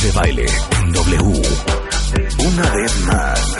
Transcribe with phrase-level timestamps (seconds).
[0.00, 0.46] De baile
[0.78, 1.42] en W.
[2.38, 3.56] Una vez más.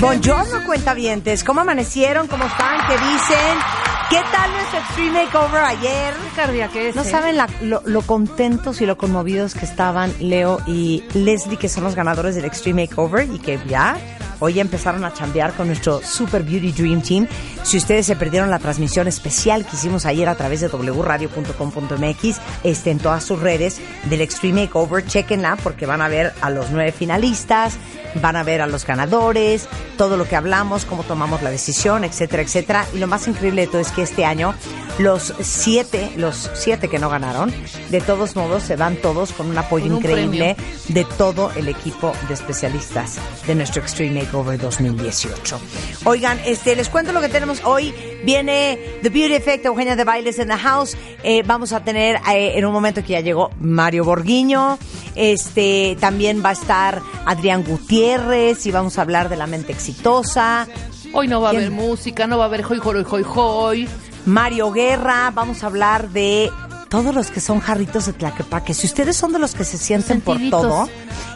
[0.00, 1.44] Buongiorno, cuentavientes.
[1.44, 2.26] ¿Cómo amanecieron?
[2.26, 2.86] ¿Cómo están?
[2.88, 3.85] ¿Qué dicen?
[4.08, 6.14] ¿Qué tal nuestro Extreme Makeover ayer?
[6.36, 11.56] Cardiaque No saben la- lo, lo contentos y lo conmovidos que estaban Leo y Leslie,
[11.56, 13.96] que son los ganadores del Extreme Makeover y que ya
[14.40, 17.26] hoy ya empezaron a chambear con nuestro Super Beauty Dream Team.
[17.62, 22.90] Si ustedes se perdieron la transmisión especial que hicimos ayer a través de wradio.com.mx, este,
[22.90, 26.92] en todas sus redes del Extreme Makeover, chequenla porque van a ver a los nueve
[26.92, 27.76] finalistas,
[28.20, 32.42] van a ver a los ganadores, todo lo que hablamos, cómo tomamos la decisión, etcétera,
[32.42, 32.86] etcétera.
[32.94, 34.54] Y lo más increíble de todo es que este año
[34.98, 37.52] los siete, los siete que no ganaron,
[37.90, 40.56] de todos modos se van todos con un apoyo Con un increíble
[40.88, 45.60] de todo el equipo de especialistas de nuestro Extreme Makeover 2018.
[46.04, 47.94] Oigan, este, les cuento lo que tenemos hoy.
[48.24, 50.96] Viene The Beauty Effect, Eugenia de Bailes in the House.
[51.22, 54.78] Eh, vamos a tener eh, en un momento que ya llegó Mario Borguiño.
[55.14, 60.66] Este, también va a estar Adrián Gutiérrez y vamos a hablar de la mente exitosa.
[61.12, 63.88] Hoy no va a haber música, no va a haber hoy, hoy, hoy, hoy.
[64.26, 66.50] Mario Guerra, vamos a hablar de
[66.96, 68.72] todos los que son jarritos de Tlaquepaque.
[68.72, 70.88] Si ustedes son de los que se sienten por todo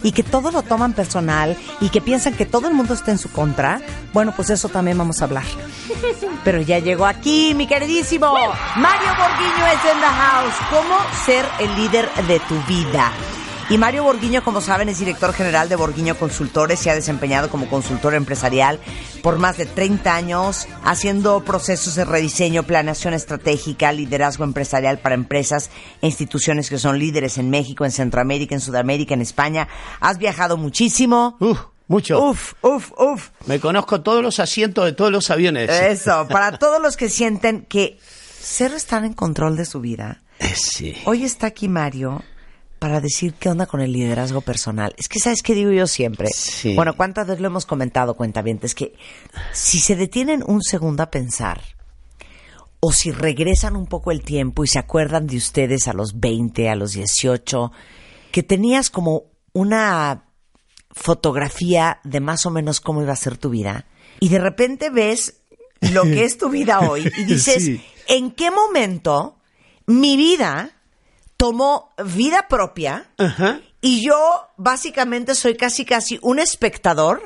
[0.03, 3.19] y que todo lo toman personal y que piensan que todo el mundo está en
[3.19, 3.79] su contra,
[4.15, 5.45] bueno, pues eso también vamos a hablar.
[6.45, 8.35] Pero ya llegó aquí, mi queridísimo
[8.77, 10.55] Mario Borguiño es en the house.
[10.71, 13.13] ¿Cómo ser el líder de tu vida?
[13.71, 16.81] Y Mario Borguiño, como saben, es director general de Borguiño Consultores.
[16.81, 18.81] Se ha desempeñado como consultor empresarial
[19.23, 25.71] por más de 30 años, haciendo procesos de rediseño, planeación estratégica, liderazgo empresarial para empresas
[26.03, 29.69] e instituciones que son líderes en México, en Centroamérica, en Sudamérica, en España.
[30.01, 31.37] Has viajado muchísimo.
[31.39, 32.21] Uf, mucho.
[32.21, 33.29] Uf, uf, uf.
[33.47, 35.71] Me conozco todos los asientos de todos los aviones.
[35.71, 38.01] Eso, para todos los que sienten que
[38.41, 40.23] cero están en control de su vida.
[40.41, 40.97] Eh, Sí.
[41.05, 42.25] Hoy está aquí Mario
[42.81, 44.95] para decir qué onda con el liderazgo personal.
[44.97, 46.29] Es que, ¿sabes qué digo yo siempre?
[46.35, 46.75] Sí.
[46.75, 48.75] Bueno, ¿cuántas veces lo hemos comentado, cuentavientes?
[48.75, 48.95] Que
[49.53, 51.63] si se detienen un segundo a pensar,
[52.81, 56.71] o si regresan un poco el tiempo y se acuerdan de ustedes a los 20,
[56.71, 57.71] a los 18,
[58.33, 60.25] que tenías como una
[60.91, 63.85] fotografía de más o menos cómo iba a ser tu vida,
[64.21, 65.43] y de repente ves
[65.93, 67.85] lo que es tu vida hoy y dices, Sí.
[68.09, 69.37] ¿en qué momento
[69.87, 70.80] mi vida
[71.41, 73.61] tomó vida propia Ajá.
[73.81, 74.15] y yo
[74.59, 77.23] básicamente soy casi casi un espectador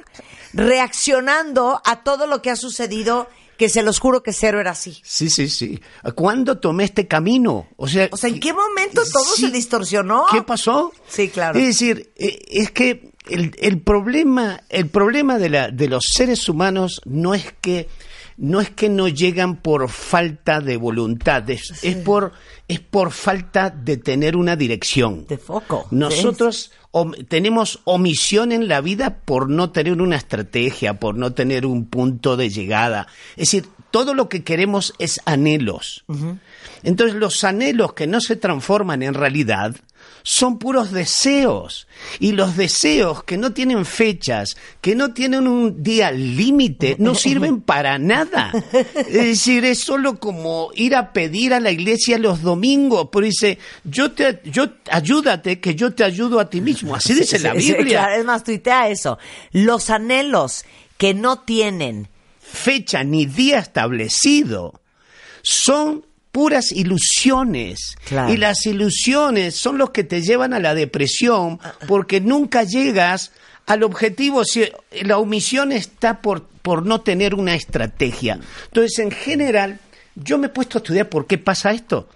[0.52, 5.00] reaccionando a todo lo que ha sucedido que se los juro que cero era así.
[5.04, 5.80] Sí, sí, sí.
[6.14, 7.66] ¿Cuándo tomé este camino?
[7.76, 9.42] O sea, O sea, ¿en qué momento todo Sí.
[9.46, 10.26] se distorsionó?
[10.30, 10.92] ¿Qué pasó?
[11.08, 11.58] Sí, claro.
[11.58, 16.48] Es decir, eh, es que el, el problema, el problema de, la, de los seres
[16.48, 17.88] humanos no es que
[18.36, 22.32] no es que no llegan por falta de voluntad, es, es por
[22.66, 25.26] es por falta de tener una dirección.
[25.28, 25.86] De foco.
[25.90, 31.66] Nosotros om- tenemos omisión en la vida por no tener una estrategia, por no tener
[31.66, 33.06] un punto de llegada.
[33.36, 36.04] Es decir, todo lo que queremos es anhelos.
[36.82, 39.76] Entonces los anhelos que no se transforman en realidad
[40.26, 41.86] son puros deseos.
[42.18, 47.60] Y los deseos que no tienen fechas, que no tienen un día límite, no sirven
[47.60, 48.50] para nada.
[48.96, 53.58] Es decir, es solo como ir a pedir a la iglesia los domingos, pero dice,
[53.84, 56.96] yo te, yo, ayúdate, que yo te ayudo a ti mismo.
[56.96, 58.00] Así dice la Sí, sí, Biblia.
[58.00, 59.18] claro, es más, tuitea eso.
[59.52, 60.64] Los anhelos
[60.96, 62.08] que no tienen
[62.40, 64.80] fecha ni día establecido
[65.42, 67.94] son puras ilusiones.
[68.08, 68.34] Claro.
[68.34, 73.30] Y las ilusiones son los que te llevan a la depresión porque nunca llegas
[73.66, 74.44] al objetivo.
[74.44, 74.64] Si
[75.02, 78.40] la omisión está por, por no tener una estrategia.
[78.64, 79.78] Entonces, en general,
[80.16, 82.08] yo me he puesto a estudiar por qué pasa esto.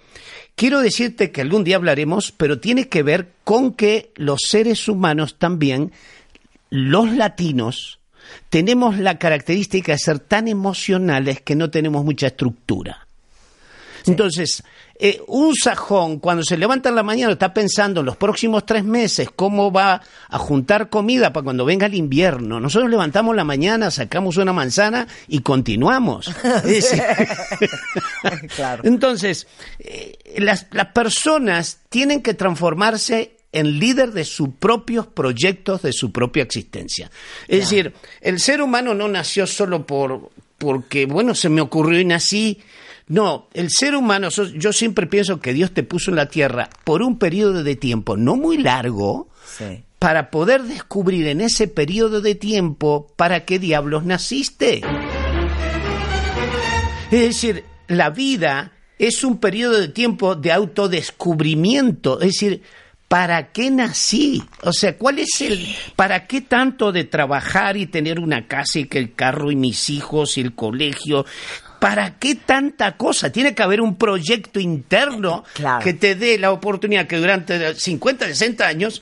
[0.53, 5.37] Quiero decirte que algún día hablaremos, pero tiene que ver con que los seres humanos
[5.39, 5.93] también,
[6.69, 7.99] los latinos,
[8.49, 13.07] tenemos la característica de ser tan emocionales que no tenemos mucha estructura.
[14.05, 14.63] Entonces,
[15.01, 18.83] eh, un sajón, cuando se levanta en la mañana, está pensando en los próximos tres
[18.83, 22.59] meses cómo va a juntar comida para cuando venga el invierno.
[22.59, 26.31] Nosotros levantamos la mañana, sacamos una manzana y continuamos.
[28.55, 28.83] Claro.
[28.85, 29.47] Entonces,
[29.79, 36.11] eh, las, las personas tienen que transformarse en líder de sus propios proyectos, de su
[36.11, 37.09] propia existencia.
[37.47, 40.29] Es decir, el ser humano no nació solo por
[40.59, 42.59] porque, bueno, se me ocurrió y nací.
[43.09, 47.01] No, el ser humano, yo siempre pienso que Dios te puso en la tierra por
[47.01, 49.27] un periodo de tiempo no muy largo,
[49.57, 49.83] Sí.
[49.97, 54.81] para poder descubrir en ese periodo de tiempo para qué diablos naciste.
[57.11, 62.61] Es decir, la vida es un periodo de tiempo de autodescubrimiento, es decir,
[63.07, 64.43] ¿para qué nací?
[64.61, 65.65] O sea, ¿cuál es el
[65.95, 69.89] para qué tanto de trabajar y tener una casa y que el carro y mis
[69.89, 71.25] hijos y el colegio?
[71.79, 73.31] ¿Para qué tanta cosa?
[73.31, 75.83] Tiene que haber un proyecto interno Claro.
[75.83, 79.01] que te dé la oportunidad que durante 50, 60 años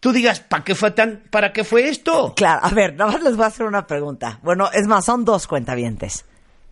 [0.00, 2.34] tú digas, ¿para qué fue tan para qué fue esto?
[2.36, 4.38] Claro, a ver, nada más les voy a hacer una pregunta.
[4.42, 6.24] Bueno, es más, son dos cuentavientes.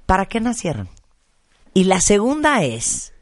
[0.07, 0.89] ¿Para qué nacieron?
[1.75, 3.13] Y la segunda es,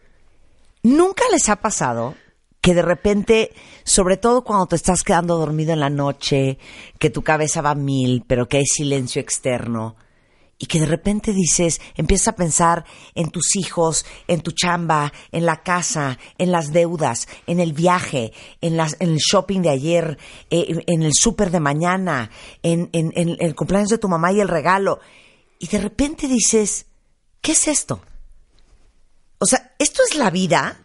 [0.82, 2.14] ¿nunca les ha pasado
[2.60, 3.52] que de repente,
[3.84, 6.58] sobre todo cuando te estás quedando dormido en la noche,
[6.98, 9.96] que tu cabeza va a mil, pero que hay silencio externo,
[10.60, 12.84] y que de repente dices, empiezas a pensar
[13.14, 18.32] en tus hijos, en tu chamba, en la casa, en las deudas, en el viaje,
[18.60, 20.18] en, las, en el shopping de ayer,
[20.50, 22.30] eh, en el súper de mañana,
[22.62, 24.98] en, en- en el cumpleaños de tu mamá y el regalo.
[25.60, 26.86] Y de repente dices,
[27.40, 28.00] ¿qué es esto?
[29.38, 30.84] O sea, ¿esto es la vida?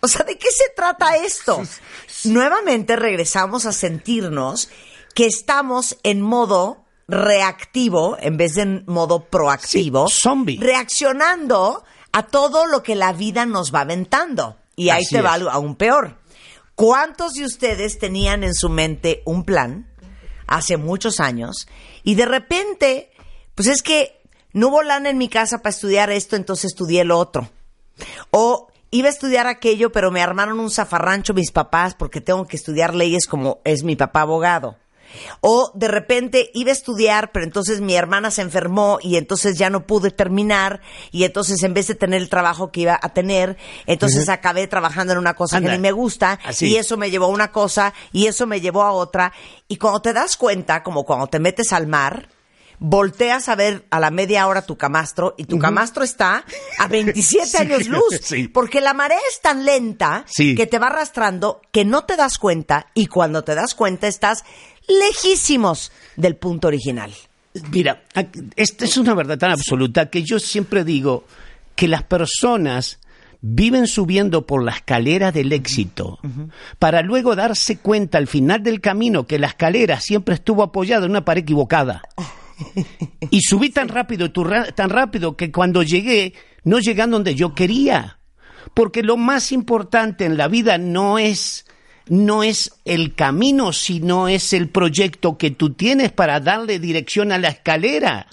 [0.00, 1.62] O sea, ¿de qué se trata esto?
[2.24, 4.70] Nuevamente regresamos a sentirnos
[5.14, 10.08] que estamos en modo reactivo en vez de en modo proactivo.
[10.08, 10.58] Sí, zombie.
[10.60, 14.56] Reaccionando a todo lo que la vida nos va aventando.
[14.76, 15.42] Y ahí Así te va es.
[15.50, 16.18] aún peor.
[16.74, 19.88] ¿Cuántos de ustedes tenían en su mente un plan
[20.46, 21.68] hace muchos años
[22.02, 23.12] y de repente,
[23.54, 24.20] pues es que
[24.52, 27.48] no hubo lana en mi casa para estudiar esto, entonces estudié lo otro?
[28.30, 32.56] O iba a estudiar aquello, pero me armaron un zafarrancho mis papás porque tengo que
[32.56, 34.76] estudiar leyes como es mi papá abogado.
[35.40, 39.70] O de repente iba a estudiar, pero entonces mi hermana se enfermó y entonces ya
[39.70, 40.80] no pude terminar
[41.10, 43.56] y entonces en vez de tener el trabajo que iba a tener,
[43.86, 45.70] entonces acabé trabajando en una cosa Anda.
[45.70, 46.66] que ni me gusta Así.
[46.66, 49.32] y eso me llevó a una cosa y eso me llevó a otra.
[49.68, 52.28] Y cuando te das cuenta, como cuando te metes al mar,
[52.86, 56.44] volteas a ver a la media hora tu camastro y tu camastro está
[56.78, 58.20] a 27 Sí, años luz.
[58.22, 58.46] sí.
[58.48, 60.54] Porque la marea es tan lenta Sí.
[60.54, 64.44] que te va arrastrando que no te das cuenta y cuando te das cuenta estás
[64.86, 67.10] lejísimos del punto original.
[67.70, 68.02] Mira,
[68.56, 71.24] esta es una verdad tan absoluta que yo siempre digo
[71.76, 72.98] que las personas
[73.40, 76.18] viven subiendo por la escalera del éxito
[76.78, 81.12] para luego darse cuenta al final del camino que la escalera siempre estuvo apoyada en
[81.12, 82.02] una pared equivocada.
[83.30, 86.34] Y subí tan rápido, tan rápido que cuando llegué
[86.64, 88.18] no llegué a donde yo quería.
[88.72, 91.66] Porque lo más importante en la vida no es
[92.08, 97.38] no es el camino, sino es el proyecto que tú tienes para darle dirección a
[97.38, 98.26] la escalera.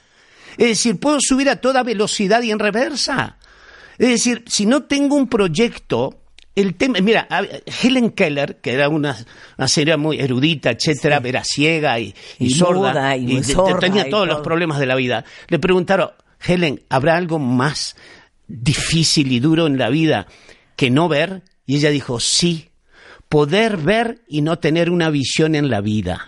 [0.57, 3.37] Es decir, puedo subir a toda velocidad y en reversa.
[3.97, 6.20] Es decir, si no tengo un proyecto,
[6.55, 7.43] el tema, mira, a-
[7.81, 9.15] Helen Keller, que era una,
[9.57, 14.07] una señora muy erudita, etcétera, era ciega y, y Y sorda, muda y sorda tenía
[14.07, 15.23] y todos los problemas de la vida.
[15.47, 16.09] Le preguntaron,
[16.45, 17.95] Helen, ¿habrá algo más
[18.47, 20.27] difícil y duro en la vida
[20.75, 21.43] que no ver?
[21.65, 22.69] Y ella dijo, sí,
[23.29, 26.25] poder ver y no tener una visión en la vida.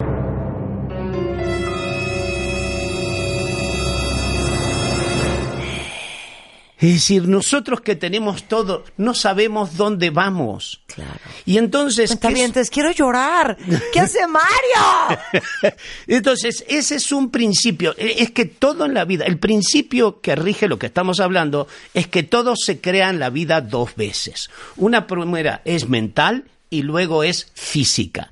[6.83, 10.81] Es decir, nosotros que tenemos todo, no sabemos dónde vamos.
[10.87, 11.17] Claro.
[11.45, 12.09] Y entonces...
[12.09, 13.57] ¿qué es- Cuentavientes, quiero llorar.
[13.93, 15.21] ¿Qué hace Mario?
[16.07, 17.95] Entonces, ese es un principio.
[17.97, 21.67] E- Es que todo en la vida, el principio que rige lo que estamos hablando,
[21.93, 24.49] es que todo se crea en la vida dos veces.
[24.75, 28.29] Una primera es mental y luego es física.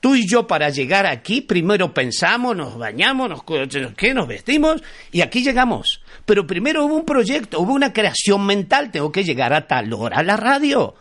[0.00, 3.42] Tú y yo para llegar aquí, primero pensamos, nos bañamos, nos,
[3.96, 4.14] ¿qué?
[4.14, 6.00] nos vestimos y aquí llegamos.
[6.24, 10.18] Pero primero hubo un proyecto, hubo una creación mental, tengo que llegar a tal hora
[10.18, 10.94] a la radio.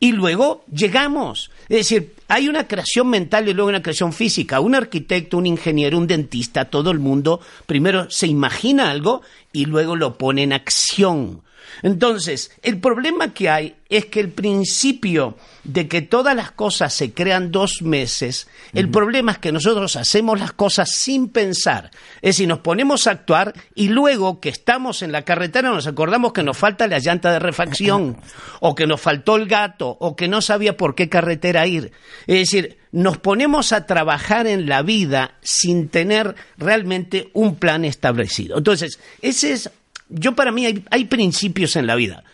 [0.00, 1.50] Y luego llegamos.
[1.68, 4.58] Es decir, hay una creación mental y luego una creación física.
[4.58, 9.94] Un arquitecto, un ingeniero, un dentista, todo el mundo primero se imagina algo y luego
[9.94, 11.42] lo pone en acción.
[11.82, 17.12] Entonces, el problema que hay es que el principio de que todas las cosas se
[17.12, 21.90] crean dos meses, el problema es que nosotros hacemos las cosas sin pensar.
[22.16, 26.32] Es decir, nos ponemos a actuar y luego que estamos en la carretera nos acordamos
[26.32, 28.16] que nos falta la llanta de refacción,
[28.60, 31.92] o que nos faltó el gato, o que no sabía por qué carretera ir.
[32.26, 38.58] Es decir, nos ponemos a trabajar en la vida sin tener realmente un plan establecido.
[38.58, 39.70] Entonces, ese es
[40.12, 42.24] yo para mí hay, hay principios en la vida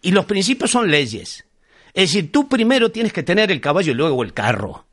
[0.00, 1.44] y los principios son leyes.
[1.94, 4.86] Es decir, tú primero tienes que tener el caballo y luego el carro.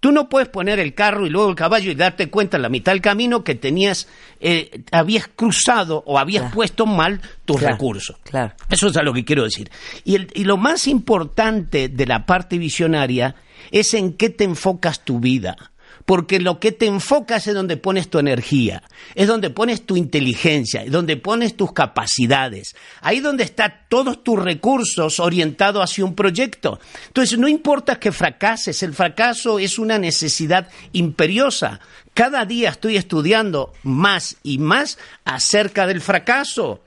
[0.00, 2.70] Tú no puedes poner el carro y luego el caballo y darte cuenta en la
[2.70, 4.08] mitad del camino que tenías,
[4.40, 8.16] eh, habías cruzado o habías puesto mal tus Claro, recursos.
[8.24, 8.54] claro.
[8.70, 9.70] Eso es a lo que quiero decir.
[10.04, 13.34] Y, el- y lo más importante de la parte visionaria
[13.70, 15.70] es en qué te enfocas tu vida.
[16.10, 18.82] Porque lo que te enfocas es donde pones tu energía,
[19.14, 22.74] es donde pones tu inteligencia, es donde pones tus capacidades.
[23.00, 26.80] Ahí donde están todos tus recursos orientados hacia un proyecto.
[27.06, 31.78] Entonces, no importa que fracases, el fracaso es una necesidad imperiosa.
[32.12, 36.80] Cada día estoy estudiando más y más acerca del fracaso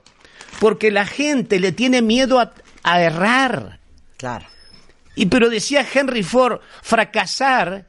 [0.60, 2.52] porque la gente le tiene miedo a,
[2.82, 3.80] a errar.
[4.18, 4.44] Claro.
[5.14, 7.86] Y pero decía Henry Ford, fracasar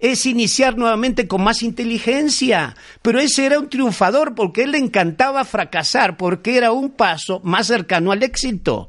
[0.00, 2.76] es iniciar nuevamente con más inteligencia.
[3.02, 7.66] Pero ese era un triunfador porque él le encantaba fracasar porque era un paso más
[7.66, 8.88] cercano al éxito.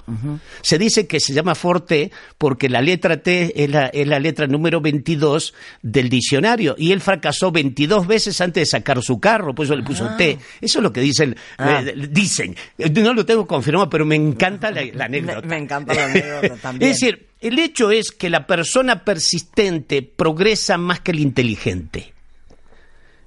[0.62, 4.48] Se dice que se llama Forte porque la letra T es la, es la letra
[4.48, 9.66] número 22 del diccionario y él fracasó 22 veces antes de sacar su carro, por
[9.66, 10.38] eso le puso T.
[10.62, 11.36] Eso es lo que dicen.
[11.58, 11.82] Ah.
[11.86, 12.56] eh, dicen.
[12.78, 15.48] No lo tengo confirmado, pero me encanta la, la anécdota.
[15.48, 16.92] me encanta la anécdota también.
[16.92, 22.14] Es decir, el hecho es que la persona persistente progresa más que el inteligente.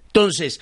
[0.08, 0.60] Entonces,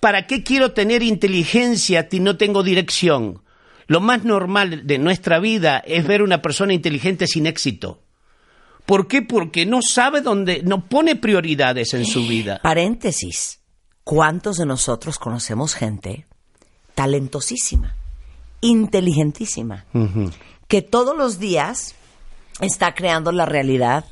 [0.00, 3.42] ¿para qué quiero tener inteligencia si no tengo dirección?
[3.86, 8.02] Lo más normal de nuestra vida es ver una persona inteligente sin éxito.
[8.84, 9.22] ¿Por qué?
[9.22, 12.60] Porque no sabe dónde, no pone prioridades en su vida.
[12.62, 13.60] Paréntesis.
[14.02, 16.26] ¿Cuántos de nosotros conocemos gente
[16.98, 17.94] talentosísima,
[18.60, 19.84] inteligentísima,
[20.66, 21.94] que todos los días
[22.60, 24.04] está creando la realidad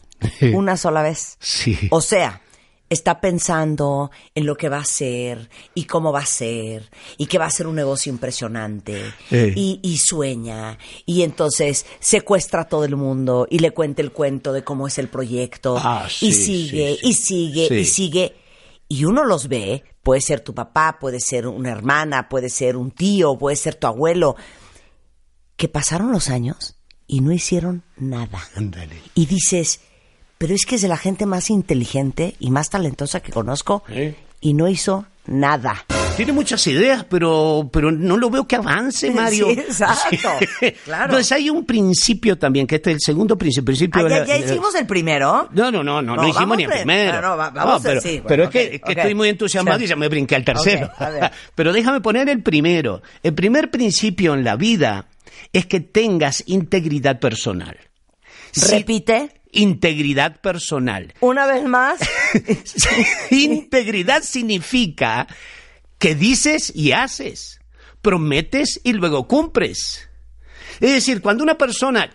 [0.55, 1.37] una sola vez?
[1.41, 1.77] Sí.
[1.91, 2.41] O sea,
[2.89, 6.89] está pensando en lo que va a ser y cómo va a ser
[7.19, 9.53] y que va a ser un negocio impresionante Eh.
[9.57, 14.53] y, y sueña y entonces secuestra a todo el mundo y le cuenta el cuento
[14.53, 17.09] de cómo es el proyecto Ah, sí, y sigue sí, sí.
[17.09, 18.37] y sigue y sigue
[18.89, 22.93] y uno los ve, puede ser tu papá, puede ser una hermana, puede ser un
[22.93, 24.37] tío, puede ser tu abuelo,
[25.57, 26.76] que pasaron los años
[27.07, 28.41] y no hicieron nada.
[28.57, 28.97] Ándale.
[29.15, 29.81] Y dices,
[30.39, 34.15] pero es que es de la gente más inteligente y más talentosa que conozco ¿Eh?
[34.41, 35.85] y no hizo nada.
[36.17, 39.47] Tiene muchas ideas, pero, pero no lo veo que avance, Mario.
[39.53, 40.17] Sí, exacto.
[40.85, 41.05] Claro.
[41.05, 43.67] Entonces hay un principio también, que este es el segundo principio.
[43.67, 45.49] principio Ah, ya, ya hicimos el primero.
[45.53, 47.21] No, no, no, no, no, No, hicimos ni el primero.
[47.21, 48.97] no, no, va- vamos a- pero, sí, pero es que, es que ok.
[48.99, 49.85] estoy muy entusiasmado Sí.
[49.85, 50.91] y ya me brinqué al tercero.
[50.99, 53.03] A pero déjame poner el primero.
[53.23, 55.07] El primer principio en la vida
[55.53, 57.79] es que tengas integridad personal.
[58.53, 61.15] Si- Repite Integridad personal.
[61.21, 61.99] una vez más.
[63.31, 65.27] Integridad significa
[65.99, 67.61] que dices y haces,
[68.03, 70.09] prometes y luego cumples.
[70.81, 72.11] Es decir, cuando una persona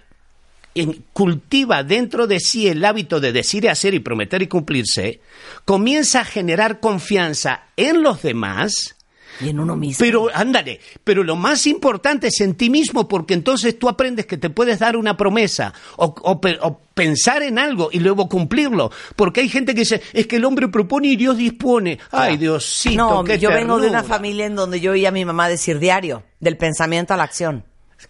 [0.75, 5.21] en- cultiva dentro de sí el hábito de decir y hacer y prometer y cumplirse,
[5.65, 8.95] comienza a generar confianza en los demás,
[9.43, 9.97] y en uno mismo.
[9.99, 14.37] pero ándale, pero lo más importante es en ti mismo, porque entonces tú aprendes que
[14.37, 18.91] te puedes dar una promesa o, o pe- o pensar en algo y luego cumplirlo.
[19.15, 21.99] Porque hay gente que dice, es que el hombre propone y Dios dispone.
[22.11, 25.25] Ay, Diosito, no, qué yo vengo de una familia en donde yo oía a mi
[25.25, 27.63] mamá decir diario, del pensamiento a la acción.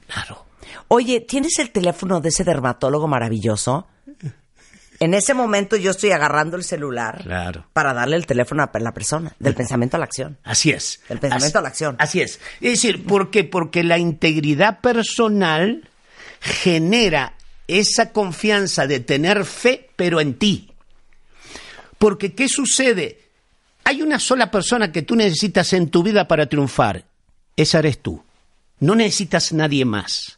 [0.08, 0.46] Claro.
[0.88, 3.88] Oye, ¿tienes el teléfono de ese dermatólogo maravilloso?
[5.02, 7.66] En ese momento yo estoy agarrando el celular Claro.
[7.74, 10.38] para darle el teléfono a la persona, del pensamiento a la acción.
[10.44, 11.02] Así es.
[11.10, 11.96] Del pensamiento Así- a la acción.
[11.98, 12.40] Así es.
[12.62, 13.44] Es decir, ¿por qué?
[13.44, 15.90] Porque la integridad personal
[16.40, 17.34] genera
[17.68, 20.72] esa confianza de tener fe, pero en ti.
[21.98, 23.22] Porque, ¿qué sucede?
[23.84, 27.06] Hay una sola persona que tú necesitas en tu vida para triunfar.
[27.58, 28.24] Esa eres tú.
[28.80, 30.38] No necesitas nadie más.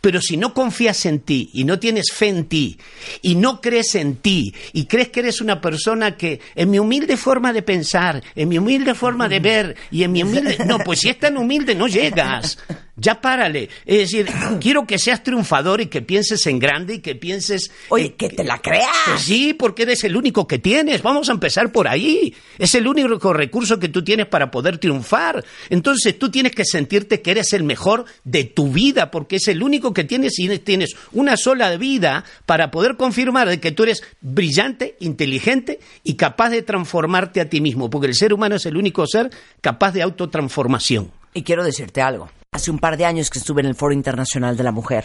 [0.00, 2.78] Pero si no confías en ti y no tienes fe en ti
[3.22, 7.16] y no crees en ti y crees que eres una persona que en mi humilde
[7.16, 10.58] forma de pensar, en mi humilde forma de ver y en mi humilde...
[10.66, 12.58] No, pues si es tan humilde no llegas.
[12.96, 13.68] Ya párale.
[13.84, 14.26] Es decir,
[14.60, 17.70] quiero que seas triunfador y que pienses en grande y que pienses...
[17.90, 18.88] Oye, eh, que te la creas.
[19.04, 21.02] Pues sí, porque eres el único que tienes.
[21.02, 22.34] Vamos a empezar por ahí.
[22.58, 25.44] Es el único recurso que tú tienes para poder triunfar.
[25.68, 29.62] Entonces tú tienes que sentirte que eres el mejor de tu vida, porque es el
[29.62, 34.02] único que tienes y tienes una sola vida para poder confirmar de que tú eres
[34.20, 38.76] brillante, inteligente y capaz de transformarte a ti mismo, porque el ser humano es el
[38.76, 41.10] único ser capaz de autotransformación.
[41.36, 42.30] Y quiero decirte algo.
[42.50, 45.04] Hace un par de años que estuve en el Foro Internacional de la Mujer,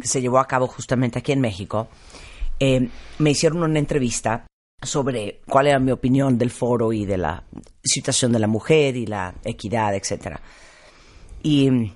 [0.00, 1.88] que se llevó a cabo justamente aquí en México,
[2.60, 4.46] eh, me hicieron una entrevista
[4.80, 7.42] sobre cuál era mi opinión del foro y de la
[7.82, 10.40] situación de la mujer y la equidad, etcétera.
[11.42, 11.90] Y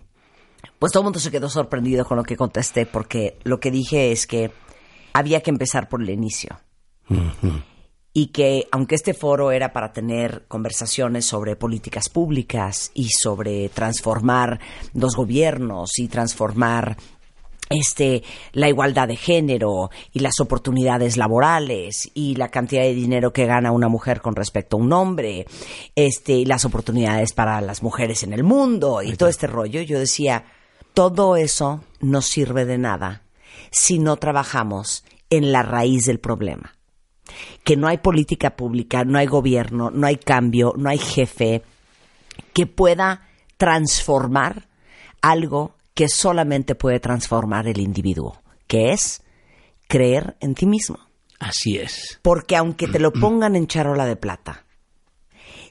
[0.81, 4.11] pues todo el mundo se quedó sorprendido con lo que contesté porque lo que dije
[4.11, 4.51] es que
[5.13, 6.59] había que empezar por el inicio.
[8.13, 14.59] Y que aunque este foro era para tener conversaciones sobre políticas públicas y sobre transformar
[14.95, 16.97] los gobiernos y transformar
[17.71, 23.47] este la igualdad de género y las oportunidades laborales y la cantidad de dinero que
[23.47, 25.47] gana una mujer con respecto a un hombre,
[25.95, 30.01] este y las oportunidades para las mujeres en el mundo y todo este rollo, yo
[30.01, 30.45] decía,
[30.95, 33.23] todo eso no sirve de nada
[33.71, 36.80] si no trabajamos en la raíz del problema.
[37.65, 41.63] Que no hay política pública, no hay gobierno, no hay cambio, no hay jefe
[42.53, 44.69] que pueda transformar
[45.21, 49.23] algo que solamente puede transformar el individuo, que es
[49.87, 50.99] creer en ti mismo.
[51.39, 52.19] Así es.
[52.23, 54.65] Porque aunque te lo pongan en charola de plata,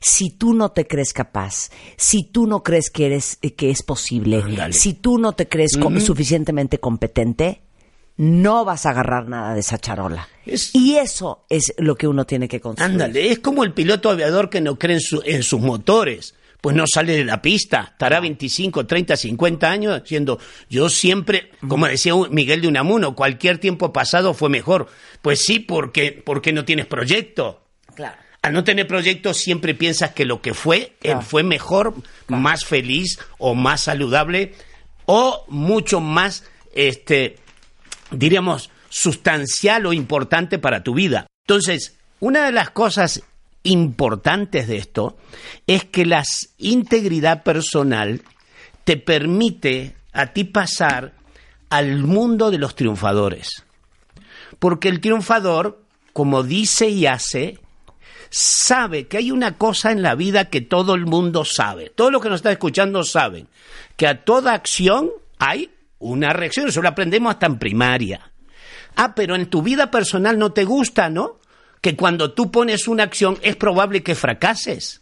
[0.02, 4.44] si tú no te crees capaz, si tú no crees que eres que es posible,
[4.72, 7.62] si tú no te crees suficientemente competente,
[8.22, 10.28] no vas a agarrar nada de esa charola.
[10.46, 12.92] Es- Y eso es lo que uno tiene que construir.
[12.92, 16.36] Ándale, es como el piloto aviador que no cree en, su- en sus motores.
[16.60, 20.38] Pues no sale de la pista, estará 25, 30, 50 años diciendo,
[20.70, 24.88] yo siempre, como decía Miguel de Unamuno, cualquier tiempo pasado fue mejor.
[25.22, 27.62] Pues sí, porque, porque no tienes proyecto.
[27.96, 28.18] Claro.
[28.42, 31.22] Al no tener proyecto siempre piensas que lo que fue Claro.
[31.22, 31.94] fue mejor,
[32.28, 34.54] más feliz o más saludable
[35.06, 37.38] o mucho más, este,
[38.12, 41.28] diríamos, sustancial o importante para tu vida.
[41.48, 43.24] Entonces, una de las cosas
[43.64, 45.18] importantes de esto
[45.68, 46.24] es que la
[46.58, 48.22] integridad personal
[48.84, 51.14] te permite a ti pasar
[51.70, 53.64] al mundo de los triunfadores.
[54.58, 57.60] Porque el triunfador, como dice y hace,
[58.30, 61.90] sabe que hay una cosa en la vida que todo el mundo sabe.
[61.90, 63.48] Todo lo que nos está escuchando saben
[63.96, 66.68] que a toda acción hay una reacción.
[66.68, 68.32] Eso lo aprendemos hasta en primaria.
[68.96, 71.40] Ah, pero en tu vida personal no te gusta, ¿no?
[71.82, 75.02] Que cuando tú pones una acción es probable que fracases.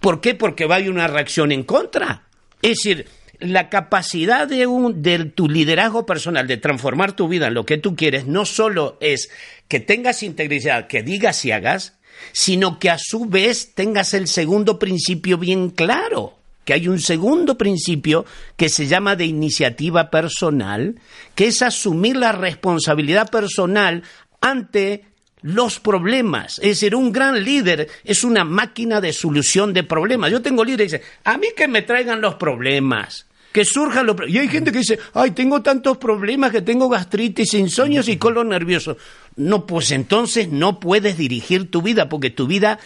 [0.00, 0.34] ¿Por qué?
[0.34, 2.22] Porque va a haber una reacción en contra.
[2.62, 3.06] Es decir,
[3.40, 7.78] la capacidad de, un, de tu liderazgo personal, de transformar tu vida en lo que
[7.78, 9.30] tú quieres, no solo es
[9.68, 11.98] que tengas integridad, que digas y hagas,
[12.32, 17.56] sino que a su vez tengas el segundo principio bien claro, que hay un segundo
[17.56, 18.24] principio
[18.56, 20.96] que se llama de iniciativa personal,
[21.34, 24.02] que es asumir la responsabilidad personal
[24.40, 25.04] ante
[25.42, 26.58] los problemas.
[26.58, 30.30] Es decir, un gran líder es una máquina de solución de problemas.
[30.30, 33.26] Yo tengo líderes que dicen, a mí que me traigan los problemas.
[33.52, 34.36] Que surjan los problemas.
[34.36, 38.50] Y hay gente que dice, ay, tengo tantos problemas que tengo gastritis, insomnios y colon
[38.50, 38.96] nervioso.
[39.36, 42.78] No, pues entonces no puedes dirigir tu vida, porque tu vida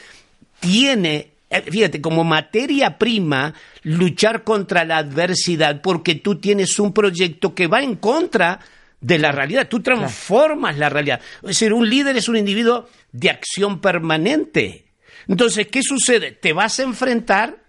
[0.61, 7.67] tiene, fíjate, como materia prima, luchar contra la adversidad, porque tú tienes un proyecto que
[7.67, 8.61] va en contra
[9.01, 11.21] de la realidad, tú transformas la realidad.
[11.43, 14.87] Es decir, un líder es un individuo de acción permanente.
[15.29, 16.33] Entonces, ¿qué sucede?
[16.33, 17.64] Te vas a enfrentar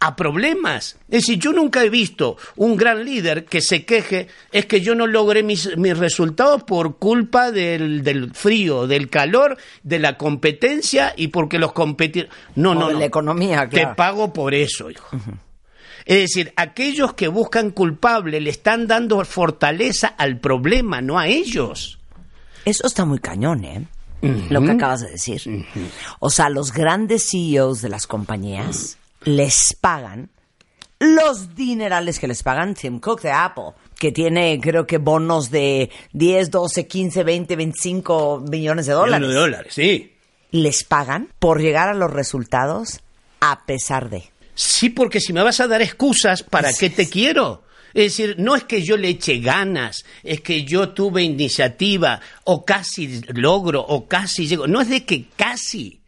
[0.00, 0.96] a problemas.
[1.10, 4.94] Es decir, yo nunca he visto un gran líder que se queje, es que yo
[4.94, 11.12] no logré mis, mis resultados por culpa del, del frío, del calor, de la competencia
[11.16, 12.32] y porque los competidores...
[12.56, 12.98] No, no, de no.
[12.98, 13.96] la economía, Te claro.
[13.96, 15.06] pago por eso, hijo.
[16.06, 21.98] Es decir, aquellos que buscan culpable le están dando fortaleza al problema, no a ellos.
[22.64, 23.86] Eso está muy cañón, ¿eh?
[24.22, 25.66] Lo que acabas de decir.
[26.18, 30.30] O sea, los grandes CEOs de las compañías les pagan
[30.98, 35.90] los dinerales que les pagan Tim Cook de Apple, que tiene creo que bonos de
[36.12, 39.20] 10, 12, 15, 20, 25 millones de dólares.
[39.20, 40.16] Millones de dólares, sí.
[40.50, 43.00] Les pagan por llegar a los resultados
[43.40, 44.30] a pesar de.
[44.54, 47.62] Sí, porque si me vas a dar excusas, ¿para qué te quiero?
[47.94, 52.64] Es decir, no es que yo le eche ganas, es que yo tuve iniciativa o
[52.64, 54.66] casi logro o casi llego.
[54.66, 55.99] No es de que casi.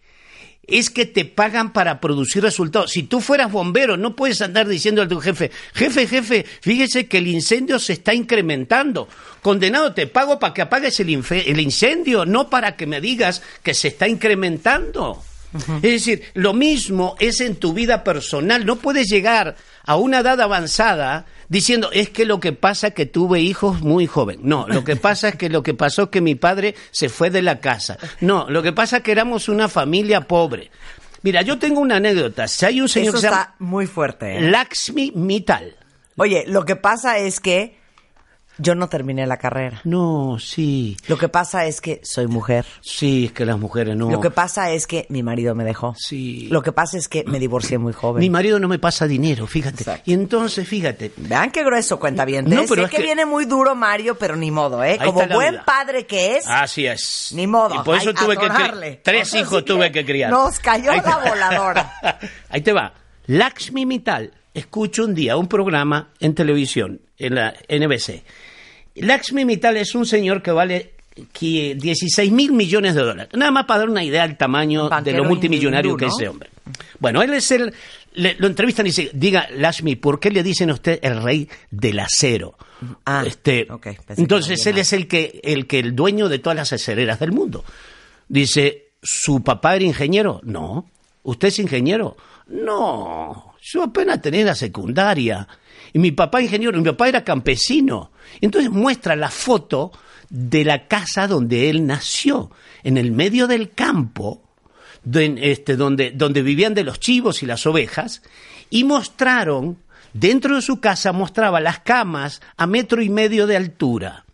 [0.67, 2.93] Es que te pagan para producir resultados.
[2.93, 7.19] Si tú fueras bombero, no puedes andar diciendo a tu jefe, jefe, jefe, fíjese que
[7.19, 9.09] el incendio se está incrementando.
[9.43, 13.75] Condenado, te pago para que apagues el, el incendio, no para que me digas que
[13.75, 15.23] se está incrementando.
[15.55, 18.65] Es decir, lo mismo es en tu vida personal.
[18.65, 23.07] No puedes llegar a una edad avanzada diciendo, es que lo que pasa es que
[23.07, 24.41] tuve hijos muy joven.
[24.43, 27.31] No, lo que pasa es que lo que pasó es que mi padre se fue
[27.31, 27.99] de la casa.
[28.21, 30.71] No, lo que pasa es que éramos una familia pobre.
[31.23, 32.49] Mira, yo tengo una anécdota.
[32.49, 34.39] Si hay un señor Eso que se llama está muy fuerte.
[34.39, 34.41] ¿eh?
[34.41, 35.77] Lakshmi Mittal.
[36.17, 37.82] Oye, lo que pasa es que
[38.59, 39.81] yo no terminé la carrera.
[39.85, 42.65] No, sí, Lo que pasa es que soy mujer.
[42.81, 44.11] sí, es que las mujeres no.
[44.11, 45.95] Lo que pasa es que mi marido me dejó.
[45.97, 46.49] Sí.
[46.51, 48.21] Lo que pasa es que me divorcié muy joven.
[48.21, 49.83] Mi marido no me pasa dinero, fíjate.
[49.83, 50.03] Exacto.
[50.11, 52.45] Y entonces, fíjate, Vean qué grueso cuenta bien.
[52.49, 54.97] No, pero sé es que, que- viene muy duro Mario, pero ni modo, ¿eh?
[55.01, 55.65] Ahí Como buen vida.
[55.65, 57.33] padre que es, Así es.
[57.35, 57.75] ni modo.
[57.75, 59.01] Y por eso Ay, tuve que.
[59.03, 60.31] Tres hijos tuve que criar.
[60.31, 61.93] nos cayó Ahí la voladora.
[62.51, 62.93] Ahí te va.
[63.27, 64.33] Lakshmi Mittal.
[64.55, 68.23] Escucho un día un programa en televisión, en la NBC.
[68.97, 70.93] Lakshmi Mittal es un señor que vale
[71.33, 73.33] que 16 mil millones de dólares.
[73.35, 76.51] Nada más para dar una idea del tamaño de lo multimillonario que es ese hombre.
[76.99, 77.73] Bueno, él es el...
[78.15, 81.49] le- lo entrevistan y dice, diga, Lakshmi, ¿por qué le dicen a usted el rey
[81.71, 82.57] del acero?
[83.07, 86.39] Ah, este, ok, pensé que entonces él es el que, el que el dueño de
[86.39, 87.65] todas las acereras del mundo.
[88.29, 90.41] Dice, ¿su papá era ingeniero?
[90.45, 90.87] No.
[91.23, 92.17] ¿Usted es ingeniero?
[92.49, 93.52] No.
[93.63, 95.47] Yo apenas tenía la secundaria.
[95.93, 98.11] Y mi papá ingeniero, mi papá era campesino.
[98.41, 99.93] Entonces muestra la foto
[100.29, 102.51] de la casa donde él nació,
[102.83, 104.43] en el medio del campo,
[105.15, 108.23] este, donde, donde vivían de los chivos y las ovejas,
[108.71, 109.79] y mostraron,
[110.13, 114.25] dentro de su casa, mostraba las camas a metro y medio de altura.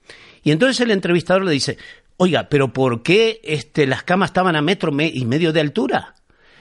[0.42, 1.76] Y entonces el entrevistador le dice,
[2.16, 6.14] oiga, pero ¿por qué este, las camas estaban a metro me- y medio de altura?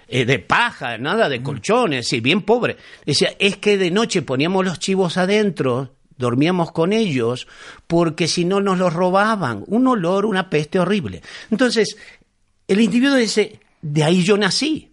[0.09, 2.77] Eh, de paja, nada de colchones, sí, bien pobre.
[3.05, 7.47] Decía, es que de noche poníamos los chivos adentro, dormíamos con ellos,
[7.87, 9.63] porque si no nos los robaban.
[9.67, 11.21] Un olor, una peste horrible.
[11.51, 11.97] Entonces,
[12.67, 14.91] el individuo dice, de ahí yo nací.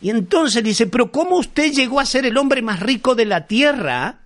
[0.00, 3.46] Y entonces dice, pero ¿cómo usted llegó a ser el hombre más rico de la
[3.46, 4.20] tierra?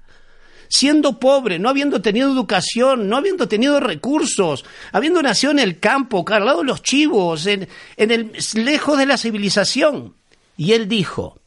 [0.71, 6.27] siendo pobre, no habiendo tenido educación, no habiendo tenido recursos, habiendo nacido en el campo,
[6.27, 10.15] cargado los chivos, en, en el lejos de la civilización.
[10.59, 11.41] Y él dijo,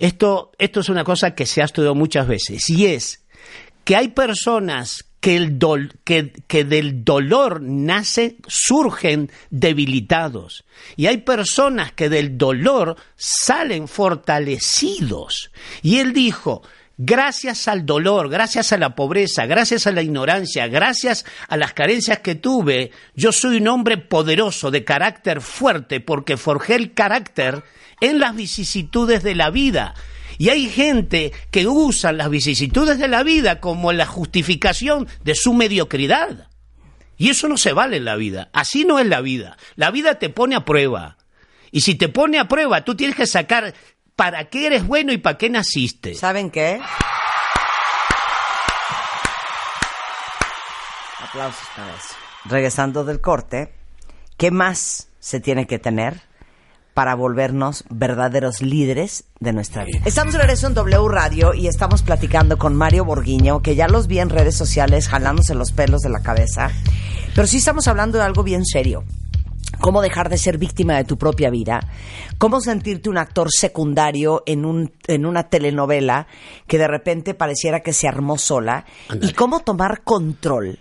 [0.00, 3.24] esto, esto es una cosa que se ha estudiado muchas veces, y es
[3.84, 10.64] que hay personas que, del dolor nace, surgen debilitados.
[10.96, 15.50] Y hay personas que del dolor salen fortalecidos.
[15.82, 16.62] Y él dijo,
[16.96, 22.20] gracias al dolor, gracias a la pobreza, gracias a la ignorancia, gracias a las carencias
[22.20, 27.62] que tuve, yo soy un hombre poderoso, de carácter fuerte, porque forjé el carácter
[28.00, 29.94] en las vicisitudes de la vida.
[30.38, 35.54] Y hay gente que usa las vicisitudes de la vida como la justificación de su
[35.54, 36.48] mediocridad.
[37.16, 38.50] Y eso no se vale en la vida.
[38.52, 39.56] Así no es la vida.
[39.76, 41.18] La vida te pone a prueba.
[41.70, 43.74] Y si te pone a prueba, tú tienes que sacar
[44.16, 46.14] para qué eres bueno y para qué naciste.
[46.14, 46.80] ¿Saben qué?
[51.20, 52.14] Aplausos para eso.
[52.44, 53.74] Regresando del corte,
[54.36, 56.22] ¿qué más se tiene que tener
[56.92, 60.00] para volvernos verdaderos líderes de nuestra vida?
[60.04, 64.06] Estamos de regreso en W Radio y estamos platicando con Mario Borguiño, que ya los
[64.06, 66.70] vi en redes sociales jalándose los pelos de la cabeza.
[67.34, 69.04] Pero sí estamos hablando de algo bien serio
[69.80, 71.80] cómo dejar de ser víctima de tu propia vida,
[72.38, 76.26] cómo sentirte un actor secundario en, un, en una telenovela
[76.66, 78.84] que de repente pareciera que se armó sola,
[79.20, 80.78] y cómo tomar control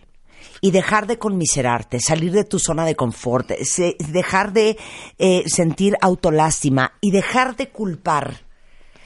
[0.61, 4.77] y dejar de conmiserarte, salir de tu zona de confort, se- dejar de
[5.19, 8.41] eh, sentir autolástima y dejar de culpar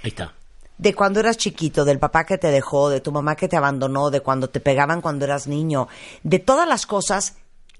[0.04, 0.34] Ahí está.
[0.78, 4.12] de cuando eras chiquito, del papá que te dejó, de tu mamá que te abandonó,
[4.12, 5.88] de cuando te pegaban cuando eras niño,
[6.21, 7.38] de todas las cosas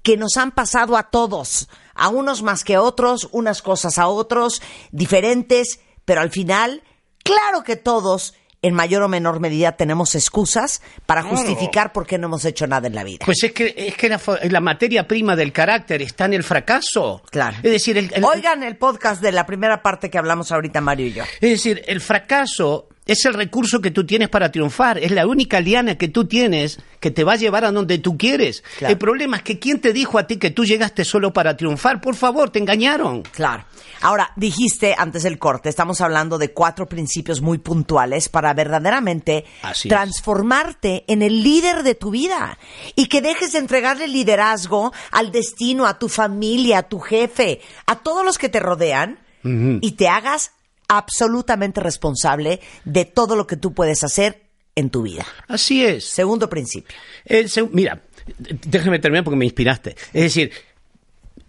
[0.08, 4.06] que nos han pasado a todos, a unos más que a otros, unas cosas a
[4.08, 6.82] otros, diferentes, pero al final,
[7.22, 12.28] claro que todos, en mayor o menor medida, tenemos excusas para justificar por qué no
[12.28, 13.26] hemos hecho nada en la vida.
[13.26, 14.18] Pues es que, es que la,
[14.48, 17.22] la materia prima del carácter está en el fracaso.
[17.30, 17.58] claro.
[17.62, 21.06] Es decir, el, el- Oigan el podcast de la primera parte que hablamos ahorita Mario
[21.08, 21.24] y yo.
[21.40, 25.60] es decir, el fracaso es el recurso que tú tienes para triunfar, es la única
[25.60, 28.62] liana que tú tienes que te va a llevar a donde tú quieres.
[28.76, 28.92] Claro.
[28.92, 32.02] El problema es que ¿quién te dijo a ti que tú llegaste solo para triunfar?
[32.02, 33.22] Por favor, te engañaron.
[33.22, 33.64] Claro.
[34.02, 39.88] Ahora, dijiste antes del corte, estamos hablando de cuatro principios muy puntuales para verdaderamente Así
[39.88, 39.94] es.
[39.94, 42.58] transformarte en el líder de tu vida
[42.94, 47.96] y que dejes de entregarle liderazgo al destino, a tu familia, a tu jefe, a
[47.96, 50.50] todos los que te rodean y te hagas
[50.88, 54.42] absolutamente responsable de todo lo que tú puedes hacer
[54.74, 55.26] en tu vida.
[55.46, 56.04] Así es.
[56.04, 56.96] Segundo principio.
[57.24, 58.02] El seg- mira,
[58.38, 59.90] déjame terminar porque me inspiraste.
[60.12, 60.50] Es decir,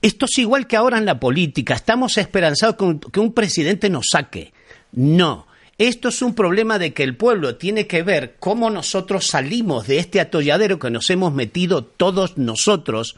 [0.01, 1.73] esto es igual que ahora en la política.
[1.75, 4.53] Estamos esperanzados con que un presidente nos saque.
[4.91, 5.47] No.
[5.77, 9.99] Esto es un problema de que el pueblo tiene que ver cómo nosotros salimos de
[9.99, 13.15] este atolladero que nos hemos metido todos nosotros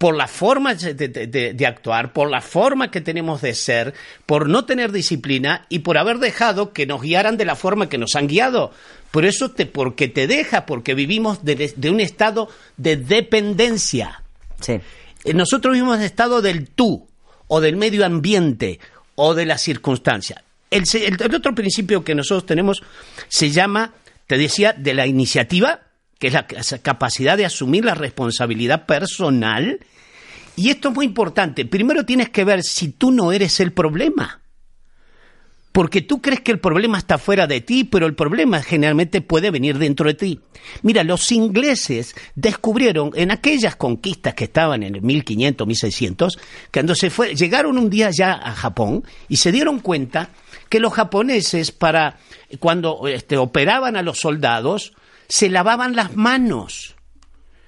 [0.00, 3.92] por la forma de, de- de- de actuar, por la forma que tenemos de ser,
[4.24, 7.98] por no tener disciplina y por haber dejado que nos guiaran de la forma que
[7.98, 8.72] nos han guiado.
[9.10, 14.22] Por eso te, porque te deja, porque vivimos de, de un estado de dependencia.
[14.60, 14.80] Sí.
[15.24, 17.06] Eh, Nosotros vivimos en estado del tú,
[17.46, 18.80] o del medio ambiente,
[19.16, 20.42] o de la circunstancia.
[20.70, 20.84] El-
[21.20, 22.82] el otro principio que nosotros tenemos
[23.28, 23.92] se llama,
[24.26, 25.80] te decía, de la iniciativa,
[26.20, 26.46] que es la
[26.82, 29.80] capacidad de asumir la responsabilidad personal.
[30.54, 31.64] Y esto es muy importante.
[31.64, 34.42] Primero tienes que ver si tú no eres el problema.
[35.72, 39.50] Porque tú crees que el problema está fuera de ti, pero el problema generalmente puede
[39.50, 40.40] venir dentro de ti.
[40.82, 46.38] Mira, los ingleses descubrieron en aquellas conquistas que estaban en el 1500, 1600,
[46.70, 50.30] cuando se fue, llegaron un día ya a Japón y se dieron cuenta
[50.68, 52.18] que los japoneses para
[52.58, 54.92] cuando este, operaban a los soldados
[55.30, 56.94] se lavaban las manos.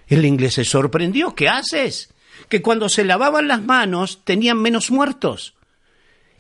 [0.09, 1.35] El inglés se sorprendió.
[1.35, 2.11] ¿Qué haces?
[2.51, 5.55] Que cuando se lavaban las manos tenían menos muertos.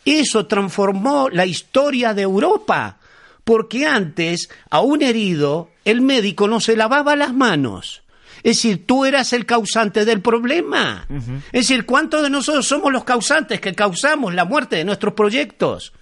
[0.04, 2.98] Eso transformó la historia de Europa,
[3.44, 8.02] porque antes a un herido el médico no se lavaba las manos.
[8.42, 11.06] Es decir, tú eras el causante del problema.
[11.52, 15.92] Es decir, ¿cuántos de nosotros somos los causantes que causamos la muerte de nuestros proyectos?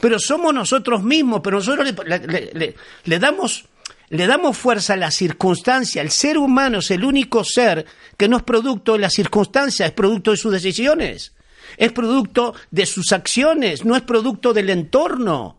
[0.00, 3.66] Pero somos nosotros mismos, pero nosotros le, le- le- le damos,
[4.10, 6.02] le damos fuerza a la circunstancia.
[6.02, 9.94] El ser humano es el único ser que no es producto de las circunstancias, es
[9.94, 11.32] producto de sus decisiones.
[11.76, 15.58] Es producto de sus acciones, no es producto del entorno.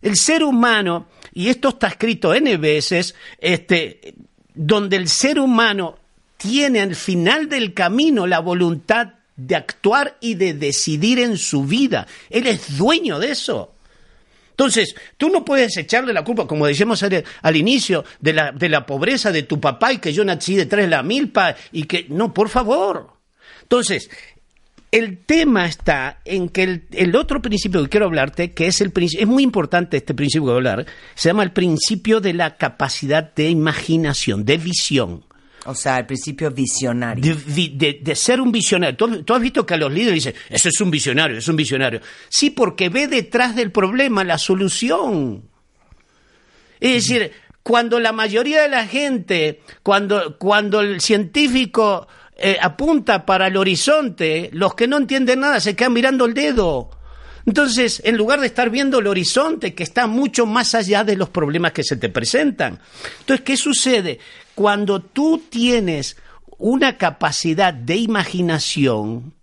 [0.00, 4.14] El ser humano, y esto está escrito N veces, este,
[4.54, 5.98] donde el ser humano
[6.36, 12.06] tiene al final del camino la voluntad de actuar y de decidir en su vida.
[12.30, 13.73] Él es dueño de eso.
[14.54, 18.86] Entonces, tú no puedes echarle la culpa, como decíamos al, inicio, de la, de la
[18.86, 22.06] pobreza de tu papá y que yo nací detrás de la milpa y que...
[22.08, 23.14] No, por favor.
[23.62, 24.08] Entonces,
[24.92, 28.92] el tema está en que el, el otro principio que quiero hablarte, que es el
[28.96, 30.86] es muy importante este principio que hablar,
[31.16, 35.24] se llama el principio de la capacidad de imaginación, de visión.
[35.66, 37.36] O sea, el principio visionario.
[37.36, 38.96] De, ser un visionario.
[38.96, 41.56] ¿Tú, tú has visto que a los líderes dicen, eso es un visionario, es un
[41.56, 42.00] visionario.
[42.28, 45.48] Sí, porque ve detrás del problema la solución.
[46.80, 53.46] Es decir, cuando la mayoría de la gente, cuando, cuando el científico eh, apunta para
[53.46, 56.90] el horizonte, los que no entienden nada se quedan mirando el dedo.
[57.46, 61.28] Entonces, en lugar de estar viendo el horizonte que está mucho más allá de los
[61.28, 62.80] problemas que se te presentan.
[63.20, 64.18] Entonces, ¿qué sucede?
[64.54, 66.16] Cuando tú tienes
[66.58, 69.34] una capacidad de imaginación,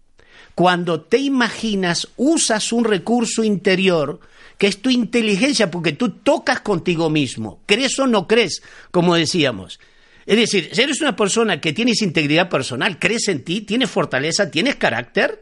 [0.55, 4.19] cuando te imaginas, usas un recurso interior
[4.57, 9.79] que es tu inteligencia, porque tú tocas contigo mismo, crees o no crees, como decíamos.
[10.27, 14.51] Es decir, si eres una persona que tienes integridad personal, crees en ti, tienes fortaleza,
[14.51, 15.41] tienes carácter,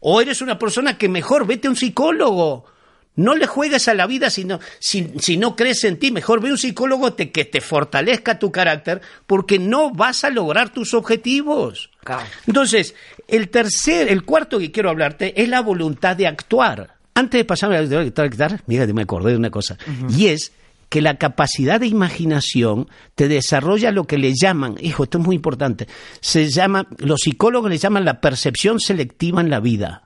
[0.00, 2.66] o eres una persona que mejor vete a un psicólogo.
[3.16, 6.10] No le juegues a la vida si no, si, si no crees en ti.
[6.10, 10.70] Mejor ve un psicólogo te- que te fortalezca tu carácter porque no vas a lograr
[10.70, 11.90] tus objetivos.
[12.46, 12.94] Entonces,
[13.28, 16.94] el tercer, el cuarto que quiero hablarte es la voluntad de actuar.
[17.14, 19.78] Antes de pasarme a la guitarra, mira, me acordé de una cosa.
[20.10, 20.52] Y es
[20.88, 25.36] que la capacidad de imaginación te desarrolla lo que le llaman, hijo, esto es muy
[25.36, 25.86] importante,
[26.20, 30.02] se llama, los psicólogos le llaman la percepción selectiva en la vida.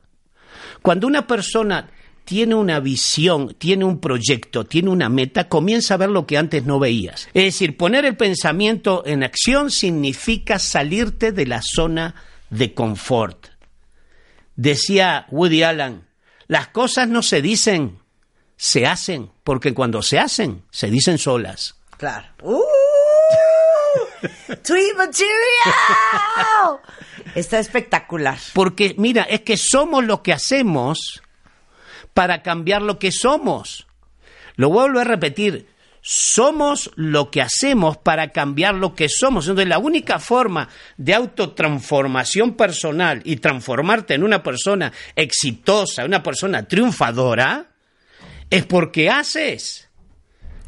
[0.83, 1.90] Cuando una persona
[2.28, 6.62] tiene una visión, tiene un proyecto, tiene una meta, comienza a ver lo que antes
[6.66, 7.26] no veías.
[7.32, 12.14] Es decir, poner el pensamiento en acción significa salirte de la zona
[12.50, 13.46] de confort.
[14.56, 16.04] Decía Woody Allen,
[16.48, 17.96] las cosas no se dicen,
[18.58, 21.76] se hacen, porque cuando se hacen, se dicen solas.
[21.96, 22.26] Claro.
[22.42, 22.60] ¡Uh!
[24.66, 25.30] ¡Tweet material!
[27.34, 28.38] Está espectacular.
[28.52, 31.22] Porque, mira, es que somos lo que hacemos
[32.18, 33.87] para cambiar lo que somos.
[34.57, 35.68] Lo vuelvo a repetir.
[36.02, 39.46] Somos lo que hacemos para cambiar lo que somos.
[39.46, 46.66] Entonces, la única forma de autotransformación personal y transformarte en una persona exitosa, una persona
[46.66, 47.68] triunfadora,
[48.50, 49.88] es porque haces.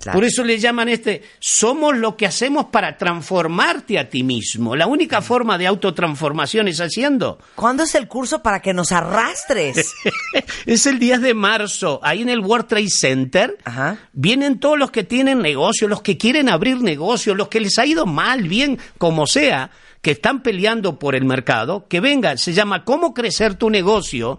[0.00, 0.16] Claro.
[0.16, 4.74] Por eso le llaman este, somos lo que hacemos para transformarte a ti mismo.
[4.74, 7.38] La única forma de autotransformación es haciendo.
[7.54, 9.92] ¿Cuándo es el curso para que nos arrastres?
[10.66, 13.58] es el 10 de marzo, ahí en el World Trade Center.
[13.64, 13.98] Ajá.
[14.14, 17.84] Vienen todos los que tienen negocio, los que quieren abrir negocio, los que les ha
[17.84, 22.38] ido mal, bien, como sea, que están peleando por el mercado, que vengan.
[22.38, 24.38] Se llama ¿Cómo crecer tu negocio?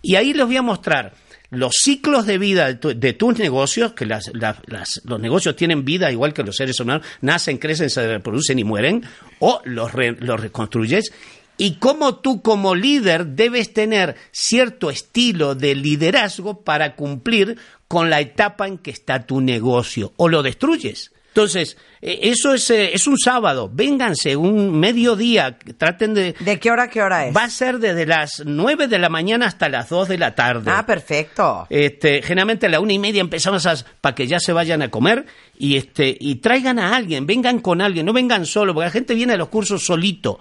[0.00, 1.12] Y ahí les voy a mostrar
[1.52, 5.54] los ciclos de vida de, tu- de tus negocios, que las- las- las- los negocios
[5.54, 9.04] tienen vida igual que los seres humanos, nacen, crecen, se reproducen y mueren,
[9.38, 11.12] o los, re- los reconstruyes,
[11.58, 18.20] y cómo tú como líder debes tener cierto estilo de liderazgo para cumplir con la
[18.20, 21.12] etapa en que está tu negocio, o lo destruyes.
[21.34, 26.34] Entonces, eh, eso es, eh, es un sábado, vénganse un mediodía, traten de...
[26.38, 27.34] ¿De qué hora qué hora es?
[27.34, 30.70] Va a ser desde las 9 de la mañana hasta las 2 de la tarde.
[30.70, 31.66] Ah, perfecto.
[31.70, 34.90] Este, generalmente a la una y media empezamos a, para que ya se vayan a
[34.90, 35.24] comer
[35.58, 39.14] y este, y traigan a alguien, vengan con alguien, no vengan solo, porque la gente
[39.14, 40.38] viene a los cursos solito.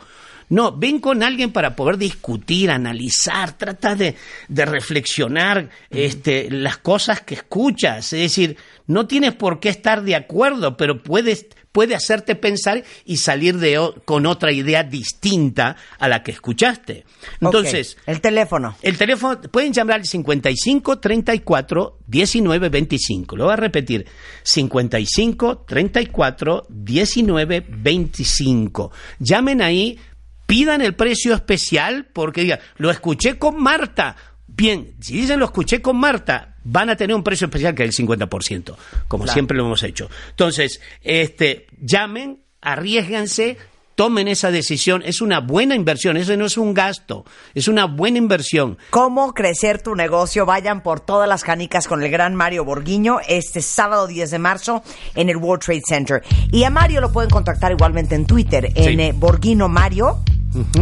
[0.52, 4.18] No, ven con alguien para poder discutir, analizar, trata de,
[4.50, 8.12] de reflexionar este, las cosas que escuchas.
[8.12, 8.58] Es decir,
[8.92, 13.80] no tienes por qué estar de acuerdo, pero puedes, puede hacerte pensar y salir de,
[14.06, 17.06] con otra idea distinta a la que escuchaste.
[17.40, 18.76] Entonces, El teléfono.
[18.82, 23.36] el teléfono, pueden llamar al 55 34 19 25.
[23.36, 24.06] Lo voy a repetir.
[24.44, 28.92] 55 34 19 25.
[29.20, 29.98] Llamen ahí,
[30.46, 34.18] pidan el precio especial porque digan, lo escuché con Marta.
[34.48, 37.90] Bien, si dicen lo escuché con Marta, van a tener un precio especial que es
[38.00, 38.76] el 50%,
[39.08, 39.34] como Claro.
[39.34, 40.10] siempre lo hemos hecho.
[40.30, 43.58] Entonces, este, llamen, arriesganse,
[43.96, 45.04] tomen esa decisión.
[45.06, 48.78] Es una buena inversión, eso no es un gasto, es una buena inversión.
[48.90, 50.46] ¿Cómo crecer tu negocio?
[50.46, 54.84] Vayan por todas las canicas con el gran Mario Borguiño este sábado 10 de marzo
[55.16, 56.24] en el World Trade Center.
[56.52, 59.02] Y a Mario lo pueden contactar igualmente en Twitter, en Sí.
[59.02, 60.20] eh, Borguino Mario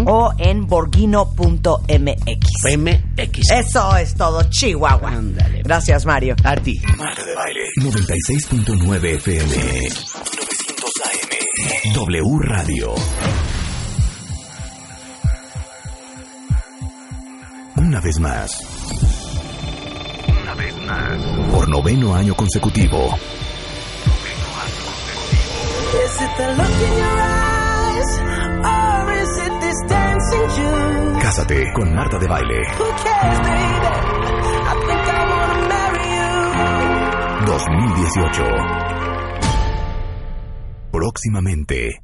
[0.05, 2.47] o en borguino.mx.
[2.63, 3.51] PMX.
[3.51, 5.09] Eso es todo, Chihuahua.
[5.11, 5.61] Ándale.
[5.63, 6.35] Gracias, Mario.
[6.43, 6.79] A ti.
[6.97, 12.95] Marta de Baile 96.9 FM 900 AM W Radio
[17.75, 18.61] Una vez más
[20.41, 23.17] Una vez más Por noveno año consecutivo
[25.91, 27.38] Is it the
[30.29, 33.87] Cásate con Marta de Baile Who cares, baby?
[34.65, 37.45] I think I wanna marry you.
[37.45, 38.99] 2018
[40.91, 41.99] Próximamente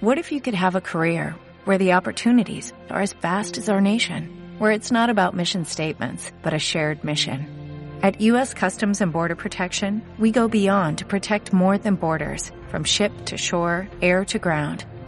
[0.00, 3.80] What if you could have a career where the opportunities are as vast as our
[3.80, 7.46] nation, where it's not about mission statements, but a shared mission?
[8.02, 8.54] At U.S.
[8.54, 13.36] Customs and Border Protection, we go beyond to protect more than borders, from ship to
[13.36, 14.86] shore, air to ground,